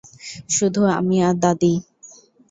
শুধু 0.49 0.81
আমি 0.97 1.17
আর 1.27 1.35
দাদী! 1.43 1.73